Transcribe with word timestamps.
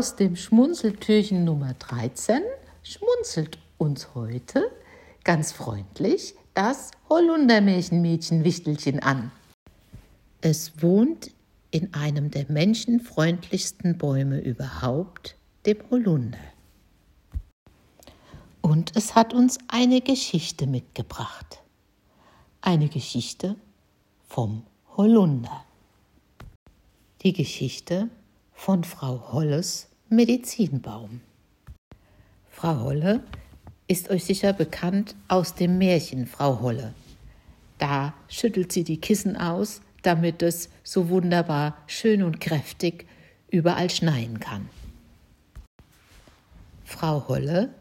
Aus 0.00 0.16
dem 0.16 0.34
Schmunzeltürchen 0.34 1.44
Nummer 1.44 1.74
13 1.74 2.40
schmunzelt 2.82 3.58
uns 3.76 4.14
heute 4.14 4.70
ganz 5.24 5.52
freundlich 5.52 6.34
das 6.54 6.92
Holundermärchenmädchen 7.10 8.42
Wichtelchen 8.42 9.00
an. 9.00 9.30
Es 10.40 10.82
wohnt 10.82 11.32
in 11.70 11.92
einem 11.92 12.30
der 12.30 12.46
menschenfreundlichsten 12.50 13.98
Bäume 13.98 14.40
überhaupt, 14.40 15.36
dem 15.66 15.76
Holunder. 15.90 16.38
Und 18.62 18.96
es 18.96 19.14
hat 19.14 19.34
uns 19.34 19.58
eine 19.68 20.00
Geschichte 20.00 20.66
mitgebracht. 20.66 21.62
Eine 22.62 22.88
Geschichte 22.88 23.54
vom 24.26 24.62
Holunder. 24.96 25.62
Die 27.20 27.34
Geschichte 27.34 28.08
von 28.54 28.82
Frau 28.82 29.32
Holles 29.34 29.89
Medizinbaum. 30.12 31.20
Frau 32.50 32.80
Holle 32.80 33.22
ist 33.86 34.10
euch 34.10 34.24
sicher 34.24 34.52
bekannt 34.52 35.14
aus 35.28 35.54
dem 35.54 35.78
Märchen 35.78 36.26
Frau 36.26 36.60
Holle. 36.60 36.94
Da 37.78 38.12
schüttelt 38.26 38.72
sie 38.72 38.82
die 38.82 39.00
Kissen 39.00 39.36
aus, 39.36 39.82
damit 40.02 40.42
es 40.42 40.68
so 40.82 41.10
wunderbar 41.10 41.76
schön 41.86 42.24
und 42.24 42.40
kräftig 42.40 43.06
überall 43.52 43.88
schneien 43.88 44.40
kann. 44.40 44.68
Frau 46.84 47.28
Holle 47.28 47.72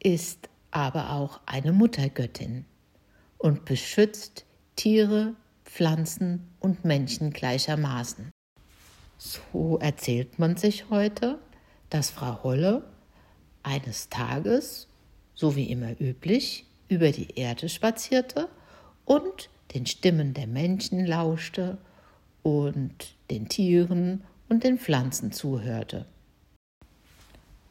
ist 0.00 0.48
aber 0.70 1.10
auch 1.10 1.40
eine 1.46 1.72
Muttergöttin 1.72 2.64
und 3.38 3.64
beschützt 3.64 4.44
Tiere, 4.76 5.34
Pflanzen 5.64 6.46
und 6.60 6.84
Menschen 6.84 7.32
gleichermaßen. 7.32 8.30
So 9.22 9.76
erzählt 9.82 10.38
man 10.38 10.56
sich 10.56 10.88
heute, 10.88 11.38
dass 11.90 12.08
Frau 12.08 12.42
Holle 12.42 12.90
eines 13.62 14.08
Tages, 14.08 14.88
so 15.34 15.56
wie 15.56 15.70
immer 15.70 16.00
üblich, 16.00 16.64
über 16.88 17.12
die 17.12 17.32
Erde 17.38 17.68
spazierte 17.68 18.48
und 19.04 19.50
den 19.74 19.84
Stimmen 19.84 20.32
der 20.32 20.46
Menschen 20.46 21.04
lauschte 21.04 21.76
und 22.42 23.14
den 23.30 23.46
Tieren 23.50 24.22
und 24.48 24.64
den 24.64 24.78
Pflanzen 24.78 25.32
zuhörte. 25.32 26.06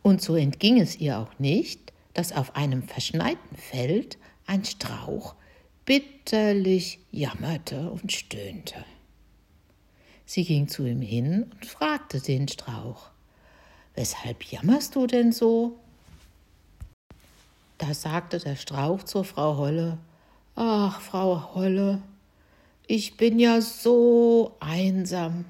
Und 0.04 0.22
so 0.22 0.36
entging 0.36 0.80
es 0.80 0.98
ihr 1.00 1.18
auch 1.18 1.40
nicht, 1.40 1.94
dass 2.14 2.32
auf 2.32 2.56
einem 2.56 2.84
verschneiten 2.84 3.58
Feld 3.58 4.20
ein 4.46 4.66
Strauch 4.66 5.34
bitterlich 5.84 7.00
jammerte 7.10 7.90
und 7.90 8.12
stöhnte. 8.12 8.86
Sie 10.30 10.44
ging 10.44 10.68
zu 10.68 10.86
ihm 10.86 11.02
hin 11.02 11.50
und 11.52 11.66
fragte 11.66 12.22
den 12.22 12.48
Strauch, 12.48 13.10
Weshalb 13.96 14.44
jammerst 14.44 14.96
du 14.96 15.08
denn 15.08 15.32
so? 15.32 15.80
Da 17.80 17.96
sagte 17.96 18.38
der 18.38 18.56
Strauch 18.56 19.02
zur 19.02 19.24
Frau 19.24 19.58
Holle, 19.58 19.98
Ach, 20.56 21.02
Frau 21.02 21.56
Holle, 21.56 22.04
ich 22.86 23.18
bin 23.18 23.40
ja 23.40 23.60
so 23.60 24.56
einsam. 24.60 25.46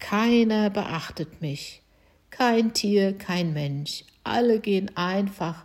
Keiner 0.00 0.68
beachtet 0.68 1.40
mich, 1.40 1.80
kein 2.28 2.74
Tier, 2.74 3.16
kein 3.16 3.54
Mensch, 3.54 4.04
alle 4.22 4.60
gehen 4.60 4.94
einfach 4.98 5.64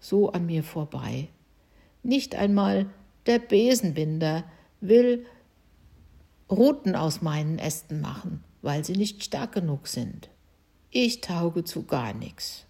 so 0.00 0.32
an 0.32 0.46
mir 0.46 0.64
vorbei. 0.64 1.28
Nicht 2.02 2.34
einmal 2.34 2.86
der 3.26 3.38
Besenbinder 3.38 4.42
will 4.80 5.24
Ruten 6.50 6.94
aus 6.94 7.20
meinen 7.20 7.58
Ästen 7.58 8.00
machen, 8.00 8.42
weil 8.62 8.84
sie 8.84 8.96
nicht 8.96 9.22
stark 9.22 9.52
genug 9.52 9.86
sind. 9.86 10.30
Ich 10.90 11.20
tauge 11.20 11.64
zu 11.64 11.84
gar 11.84 12.14
nichts. 12.14 12.64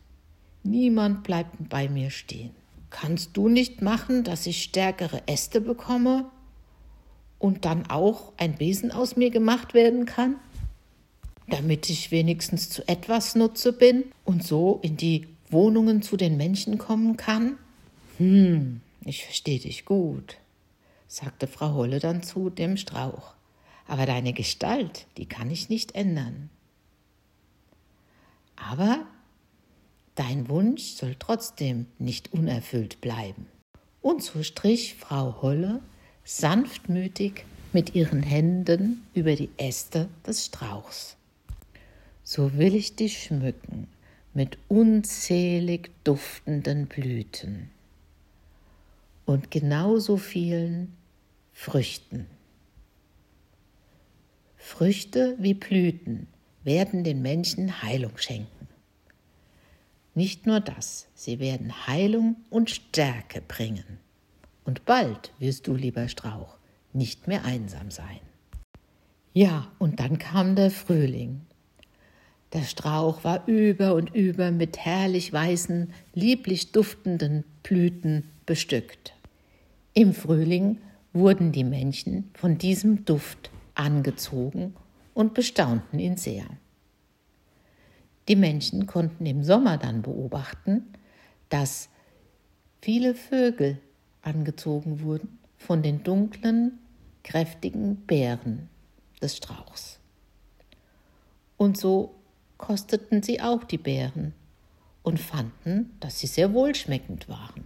Niemand 0.65 1.22
bleibt 1.22 1.69
bei 1.69 1.89
mir 1.89 2.11
stehen. 2.11 2.50
Kannst 2.91 3.37
du 3.37 3.49
nicht 3.49 3.81
machen, 3.81 4.25
dass 4.25 4.47
ich 4.47 4.62
stärkere 4.62 5.22
Äste 5.28 5.61
bekomme 5.61 6.25
und 7.39 7.65
dann 7.65 7.89
auch 7.89 8.33
ein 8.37 8.56
Besen 8.56 8.91
aus 8.91 9.16
mir 9.16 9.31
gemacht 9.31 9.75
werden 9.75 10.06
kann? 10.06 10.37
Damit 11.47 11.89
ich 11.89 12.10
wenigstens 12.10 12.71
zu 12.71 12.87
etwas 12.89 13.37
Nutze 13.37 13.72
bin 13.72 14.05
und 14.25 14.45
so 14.45 14.81
in 14.83 14.97
die 14.97 15.28
Wohnungen 15.50 16.03
zu 16.03 16.16
den 16.16 16.37
Menschen 16.37 16.78
kommen 16.78 17.16
kann? 17.16 17.56
Hm, 18.16 18.81
ich 19.05 19.25
verstehe 19.25 19.60
dich 19.60 19.84
gut, 19.84 20.37
sagte 21.06 21.47
Frau 21.47 21.75
Holle 21.75 22.00
dann 22.00 22.25
zu 22.25 22.50
dem 22.50 22.77
Strauch 22.77 23.38
aber 23.88 24.06
deine 24.06 24.32
Gestalt, 24.32 25.06
die 25.16 25.26
kann 25.26 25.50
ich 25.50 25.69
nicht 25.69 25.97
ändern. 25.97 26.50
Aber 28.54 29.06
dein 30.15 30.49
Wunsch 30.49 30.93
soll 30.93 31.16
trotzdem 31.19 31.87
nicht 31.98 32.32
unerfüllt 32.32 33.00
bleiben. 33.00 33.47
Und 34.00 34.22
so 34.22 34.43
strich 34.43 34.94
Frau 34.94 35.43
Holle 35.43 35.81
sanftmütig 36.25 37.44
mit 37.72 37.94
ihren 37.94 38.22
Händen 38.22 39.04
über 39.15 39.34
die 39.34 39.50
Äste 39.56 40.09
des 40.27 40.47
Strauchs. 40.47 41.16
So 42.22 42.56
will 42.59 42.75
ich 42.75 42.94
dich 42.94 43.22
schmücken 43.22 43.88
mit 44.34 44.59
unzählig 44.69 45.91
duftenden 46.04 46.87
Blüten 46.87 47.71
und 49.25 49.50
genauso 49.50 50.16
vielen 50.16 50.94
Früchten. 51.53 52.38
Früchte 54.68 55.34
wie 55.38 55.54
Blüten 55.54 56.28
werden 56.62 57.02
den 57.02 57.22
Menschen 57.22 57.82
Heilung 57.82 58.16
schenken. 58.16 58.68
Nicht 60.14 60.46
nur 60.46 60.60
das, 60.60 61.08
sie 61.14 61.40
werden 61.40 61.86
Heilung 61.86 62.36
und 62.50 62.68
Stärke 62.68 63.40
bringen. 63.40 63.98
Und 64.64 64.84
bald 64.84 65.32
wirst 65.38 65.66
du, 65.66 65.74
lieber 65.74 66.06
Strauch, 66.08 66.58
nicht 66.92 67.26
mehr 67.26 67.46
einsam 67.46 67.90
sein. 67.90 68.20
Ja, 69.32 69.72
und 69.78 70.00
dann 70.00 70.18
kam 70.18 70.54
der 70.54 70.70
Frühling. 70.70 71.40
Der 72.52 72.64
Strauch 72.64 73.24
war 73.24 73.48
über 73.48 73.94
und 73.94 74.14
über 74.14 74.50
mit 74.50 74.76
herrlich 74.76 75.32
weißen, 75.32 75.94
lieblich 76.12 76.72
duftenden 76.72 77.42
Blüten 77.62 78.24
bestückt. 78.44 79.14
Im 79.94 80.12
Frühling 80.12 80.76
wurden 81.14 81.52
die 81.52 81.64
Menschen 81.64 82.30
von 82.34 82.58
diesem 82.58 83.06
Duft 83.06 83.50
angezogen 83.78 84.75
und 85.15 85.34
bestaunten 85.34 85.99
ihn 85.99 86.16
sehr. 86.16 86.47
Die 88.28 88.37
Menschen 88.37 88.87
konnten 88.87 89.25
im 89.25 89.43
Sommer 89.43 89.78
dann 89.78 90.03
beobachten, 90.03 90.84
dass 91.49 91.89
viele 92.83 93.15
Vögel 93.15 93.78
angezogen 94.22 95.00
wurden 95.00 95.39
von 95.56 95.83
den 95.83 96.03
dunklen, 96.03 96.78
kräftigen 97.22 97.97
Beeren 98.06 98.69
des 99.22 99.37
Strauchs. 99.37 99.99
Und 101.56 101.78
so 101.78 102.15
kosteten 102.59 103.22
sie 103.22 103.41
auch 103.41 103.65
die 103.65 103.78
Beeren 103.78 104.34
und 105.03 105.19
fanden, 105.19 105.97
dass 106.00 106.19
sie 106.19 106.27
sehr 106.27 106.53
wohlschmeckend 106.53 107.28
waren. 107.28 107.65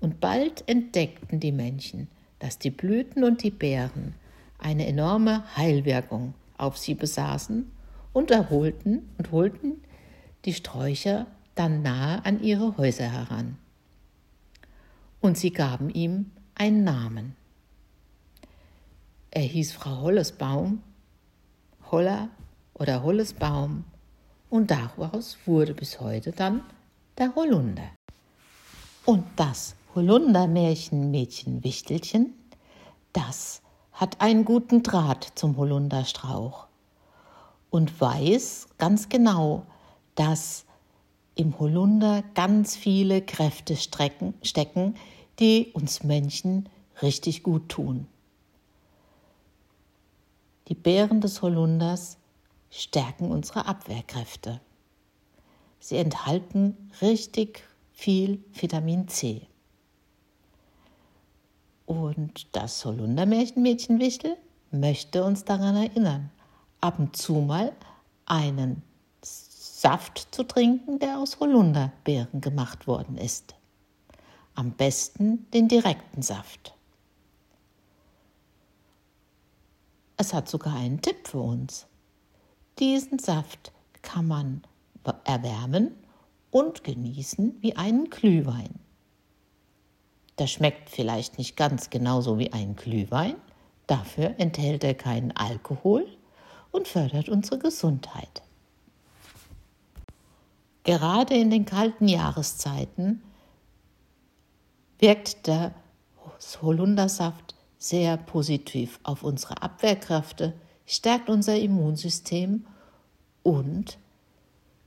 Und 0.00 0.20
bald 0.20 0.66
entdeckten 0.68 1.38
die 1.38 1.52
Menschen, 1.52 2.08
dass 2.38 2.58
die 2.58 2.70
Blüten 2.70 3.22
und 3.22 3.42
die 3.42 3.50
Beeren 3.50 4.14
eine 4.62 4.86
enorme 4.86 5.44
Heilwirkung 5.56 6.34
auf 6.56 6.78
sie 6.78 6.94
besaßen 6.94 7.70
und 8.12 8.30
erholten 8.30 9.08
und 9.18 9.32
holten 9.32 9.82
die 10.44 10.54
Sträucher 10.54 11.26
dann 11.54 11.82
nahe 11.82 12.24
an 12.24 12.42
ihre 12.42 12.76
Häuser 12.76 13.10
heran. 13.10 13.58
Und 15.20 15.38
sie 15.38 15.52
gaben 15.52 15.90
ihm 15.90 16.30
einen 16.54 16.84
Namen. 16.84 17.36
Er 19.30 19.42
hieß 19.42 19.72
Frau 19.72 20.02
Hollesbaum, 20.02 20.82
Holler 21.90 22.28
oder 22.74 23.02
Hollesbaum, 23.02 23.84
und 24.50 24.70
daraus 24.70 25.38
wurde 25.46 25.72
bis 25.72 26.00
heute 26.00 26.32
dann 26.32 26.60
der 27.16 27.34
Holunder. 27.34 27.90
Und 29.06 29.24
das 29.36 29.74
Holundermärchenmädchen 29.94 31.64
Wichtelchen, 31.64 32.34
das 33.14 33.61
hat 33.92 34.20
einen 34.20 34.44
guten 34.44 34.82
Draht 34.82 35.32
zum 35.34 35.56
Holunderstrauch 35.56 36.66
und 37.70 38.00
weiß 38.00 38.68
ganz 38.78 39.08
genau, 39.08 39.66
dass 40.14 40.64
im 41.34 41.58
Holunder 41.58 42.22
ganz 42.34 42.76
viele 42.76 43.22
Kräfte 43.22 43.76
strecken, 43.76 44.34
stecken, 44.42 44.96
die 45.38 45.70
uns 45.72 46.02
Menschen 46.02 46.68
richtig 47.00 47.42
gut 47.42 47.68
tun. 47.68 48.06
Die 50.68 50.74
Beeren 50.74 51.20
des 51.20 51.42
Holunders 51.42 52.18
stärken 52.70 53.30
unsere 53.30 53.66
Abwehrkräfte. 53.66 54.60
Sie 55.80 55.96
enthalten 55.96 56.90
richtig 57.00 57.64
viel 57.92 58.42
Vitamin 58.52 59.08
C. 59.08 59.46
Und 61.92 62.56
das 62.56 62.86
Holundermärchenmädchen 62.86 64.00
Wichtel 64.00 64.38
möchte 64.70 65.22
uns 65.24 65.44
daran 65.44 65.76
erinnern, 65.76 66.30
ab 66.80 66.98
und 66.98 67.14
zu 67.14 67.34
mal 67.34 67.72
einen 68.24 68.82
Saft 69.20 70.34
zu 70.34 70.44
trinken, 70.44 70.98
der 71.00 71.18
aus 71.18 71.38
Holunderbeeren 71.38 72.40
gemacht 72.40 72.86
worden 72.86 73.18
ist. 73.18 73.54
Am 74.54 74.70
besten 74.70 75.50
den 75.50 75.68
direkten 75.68 76.22
Saft. 76.22 76.74
Es 80.16 80.32
hat 80.32 80.48
sogar 80.48 80.76
einen 80.76 81.02
Tipp 81.02 81.28
für 81.28 81.40
uns. 81.40 81.86
Diesen 82.78 83.18
Saft 83.18 83.70
kann 84.00 84.26
man 84.26 84.62
erwärmen 85.24 85.94
und 86.50 86.84
genießen 86.84 87.58
wie 87.60 87.76
einen 87.76 88.08
Glühwein. 88.08 88.81
Der 90.42 90.48
schmeckt 90.48 90.90
vielleicht 90.90 91.38
nicht 91.38 91.56
ganz 91.56 91.88
genauso 91.88 92.36
wie 92.36 92.52
ein 92.52 92.74
Glühwein, 92.74 93.36
dafür 93.86 94.34
enthält 94.38 94.82
er 94.82 94.94
keinen 94.94 95.30
Alkohol 95.36 96.04
und 96.72 96.88
fördert 96.88 97.28
unsere 97.28 97.60
Gesundheit. 97.60 98.42
Gerade 100.82 101.34
in 101.34 101.48
den 101.48 101.64
kalten 101.64 102.08
Jahreszeiten 102.08 103.22
wirkt 104.98 105.46
der 105.46 105.74
Holundersaft 106.60 107.54
sehr 107.78 108.16
positiv 108.16 108.98
auf 109.04 109.22
unsere 109.22 109.62
Abwehrkräfte, 109.62 110.54
stärkt 110.86 111.30
unser 111.30 111.56
Immunsystem 111.56 112.66
und 113.44 113.96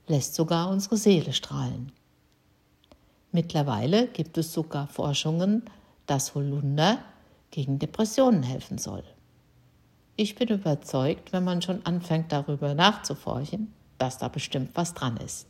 lässt 0.06 0.34
sogar 0.34 0.68
unsere 0.68 0.98
Seele 0.98 1.32
strahlen. 1.32 1.92
Mittlerweile 3.36 4.06
gibt 4.08 4.38
es 4.38 4.54
sogar 4.54 4.86
Forschungen, 4.86 5.68
dass 6.06 6.34
Holunder 6.34 7.00
gegen 7.50 7.78
Depressionen 7.78 8.42
helfen 8.42 8.78
soll. 8.78 9.04
Ich 10.16 10.36
bin 10.36 10.48
überzeugt, 10.48 11.34
wenn 11.34 11.44
man 11.44 11.60
schon 11.60 11.84
anfängt 11.84 12.32
darüber 12.32 12.72
nachzuforschen, 12.72 13.74
dass 13.98 14.16
da 14.16 14.28
bestimmt 14.28 14.70
was 14.72 14.94
dran 14.94 15.18
ist. 15.18 15.48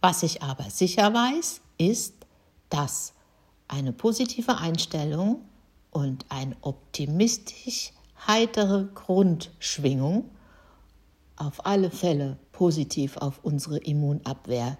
Was 0.00 0.22
ich 0.22 0.42
aber 0.42 0.70
sicher 0.70 1.12
weiß, 1.12 1.60
ist, 1.76 2.14
dass 2.70 3.12
eine 3.68 3.92
positive 3.92 4.56
Einstellung 4.56 5.42
und 5.90 6.24
eine 6.30 6.56
optimistisch 6.62 7.92
heitere 8.26 8.86
Grundschwingung 8.94 10.30
auf 11.36 11.66
alle 11.66 11.90
Fälle 11.90 12.38
positiv 12.52 13.18
auf 13.18 13.40
unsere 13.42 13.76
Immunabwehr 13.76 14.78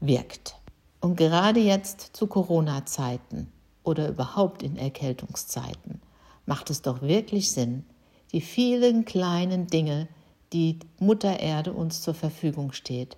wirkt. 0.00 0.56
Und 1.00 1.16
gerade 1.16 1.60
jetzt 1.60 2.10
zu 2.12 2.26
Corona-Zeiten 2.26 3.52
oder 3.84 4.08
überhaupt 4.08 4.62
in 4.62 4.76
Erkältungszeiten 4.76 6.00
macht 6.46 6.70
es 6.70 6.82
doch 6.82 7.02
wirklich 7.02 7.50
Sinn, 7.50 7.84
die 8.32 8.40
vielen 8.40 9.04
kleinen 9.04 9.66
Dinge, 9.66 10.08
die 10.52 10.78
Mutter 10.98 11.40
Erde 11.40 11.72
uns 11.72 12.02
zur 12.02 12.14
Verfügung 12.14 12.72
steht, 12.72 13.16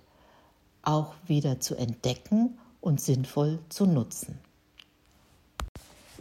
auch 0.83 1.13
wieder 1.25 1.59
zu 1.59 1.75
entdecken 1.75 2.57
und 2.81 3.01
sinnvoll 3.01 3.59
zu 3.69 3.85
nutzen. 3.85 4.39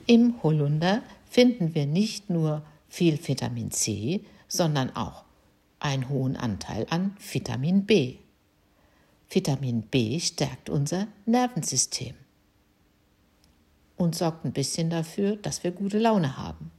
Im 0.06 0.43
Holunder 0.43 1.02
finden 1.28 1.75
wir 1.75 1.87
nicht 1.87 2.31
nur 2.31 2.62
viel 2.88 3.19
Vitamin 3.26 3.70
C, 3.70 4.25
sondern 4.49 4.94
auch 4.96 5.25
einen 5.81 6.08
hohen 6.08 6.37
Anteil 6.37 6.87
an 6.90 7.16
Vitamin 7.20 7.84
B. 7.84 8.16
Vitamin 9.30 9.82
B 9.82 10.19
stärkt 10.20 10.70
unser 10.70 11.06
Nervensystem 11.26 12.14
und 13.96 14.14
sorgt 14.14 14.44
ein 14.44 14.52
bisschen 14.52 14.88
dafür, 14.88 15.36
dass 15.36 15.64
wir 15.64 15.72
gute 15.72 15.98
Laune 15.98 16.38
haben. 16.38 16.70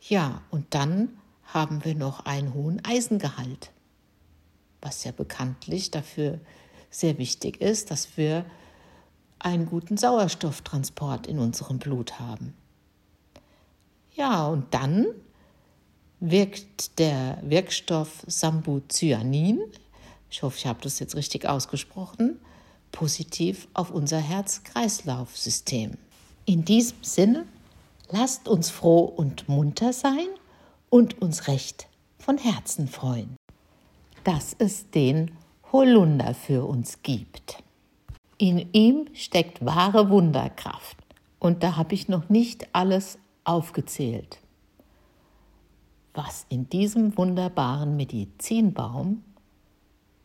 Ja, 0.00 0.42
und 0.50 0.74
dann 0.74 1.18
haben 1.44 1.84
wir 1.84 1.94
noch 1.94 2.26
einen 2.26 2.54
hohen 2.54 2.84
Eisengehalt, 2.84 3.72
was 4.80 5.04
ja 5.04 5.12
bekanntlich 5.12 5.90
dafür 5.90 6.38
sehr 6.90 7.18
wichtig 7.18 7.60
ist, 7.60 7.90
dass 7.90 8.16
wir 8.16 8.44
einen 9.40 9.66
guten 9.66 9.96
Sauerstofftransport 9.96 11.26
in 11.26 11.38
unserem 11.38 11.78
Blut 11.78 12.20
haben. 12.20 12.54
Ja, 14.12 14.46
und 14.46 14.72
dann 14.74 15.06
wirkt 16.20 16.98
der 16.98 17.38
Wirkstoff 17.42 18.22
Sambuzyanin, 18.26 19.60
ich 20.30 20.42
hoffe, 20.42 20.56
ich 20.58 20.66
habe 20.66 20.80
das 20.82 20.98
jetzt 20.98 21.16
richtig 21.16 21.46
ausgesprochen, 21.46 22.38
positiv 22.92 23.68
auf 23.74 23.90
unser 23.90 24.18
Herz-Kreislauf-System. 24.18 25.98
In 26.44 26.64
diesem 26.64 27.02
Sinne, 27.02 27.46
lasst 28.10 28.48
uns 28.48 28.70
froh 28.70 29.04
und 29.04 29.48
munter 29.48 29.92
sein 29.92 30.28
und 30.88 31.20
uns 31.20 31.48
recht 31.48 31.88
von 32.18 32.38
Herzen 32.38 32.88
freuen, 32.88 33.36
dass 34.24 34.54
es 34.58 34.90
den 34.90 35.32
Holunder 35.72 36.34
für 36.34 36.64
uns 36.66 37.02
gibt. 37.02 37.62
In 38.38 38.72
ihm 38.72 39.06
steckt 39.14 39.64
wahre 39.64 40.10
Wunderkraft 40.10 40.96
und 41.38 41.62
da 41.62 41.76
habe 41.76 41.94
ich 41.94 42.08
noch 42.08 42.28
nicht 42.28 42.68
alles 42.72 43.18
aufgezählt 43.44 44.40
was 46.14 46.46
in 46.48 46.68
diesem 46.68 47.16
wunderbaren 47.16 47.96
Medizinbaum 47.96 49.22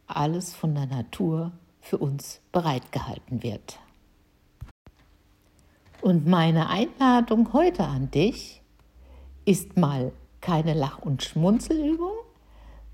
alles 0.08 0.54
von 0.54 0.76
der 0.76 0.86
Natur 0.86 1.52
für 1.82 1.98
uns 1.98 2.42
bereitgehalten 2.52 3.44
wird. 3.44 3.80
Und 6.02 6.28
meine 6.28 6.70
Einladung 6.70 7.54
heute 7.54 7.86
an 7.86 8.12
dich 8.12 8.62
ist 9.46 9.78
mal 9.78 10.12
keine 10.42 10.74
Lach- 10.74 11.00
und 11.00 11.24
Schmunzelübung, 11.24 12.14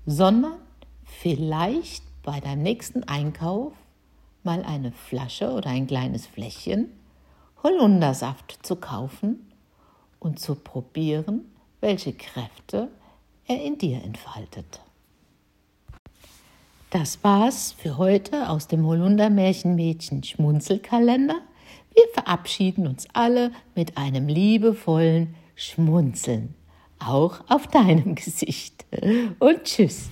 sondern 0.06 0.58
vielleicht 1.04 2.04
bei 2.22 2.40
deinem 2.40 2.62
nächsten 2.62 3.04
Einkauf 3.04 3.72
mal 4.42 4.64
eine 4.64 4.92
Flasche 4.92 5.52
oder 5.52 5.70
ein 5.70 5.86
kleines 5.86 6.26
Fläschchen 6.26 6.90
Holundersaft 7.62 8.58
zu 8.62 8.76
kaufen 8.76 9.52
und 10.18 10.40
zu 10.40 10.54
probieren, 10.54 11.52
welche 11.80 12.12
Kräfte 12.12 12.88
er 13.46 13.62
in 13.62 13.78
dir 13.78 14.02
entfaltet. 14.02 14.80
Das 16.92 17.24
war's 17.24 17.72
für 17.78 17.96
heute 17.96 18.50
aus 18.50 18.68
dem 18.68 18.86
Holunder 18.86 19.30
Märchenmädchen 19.30 20.22
Schmunzelkalender. 20.22 21.36
Wir 21.94 22.04
verabschieden 22.12 22.86
uns 22.86 23.08
alle 23.14 23.50
mit 23.74 23.96
einem 23.96 24.28
liebevollen 24.28 25.34
Schmunzeln, 25.54 26.54
auch 26.98 27.40
auf 27.48 27.66
deinem 27.66 28.14
Gesicht. 28.14 28.84
Und 29.38 29.64
tschüss. 29.64 30.10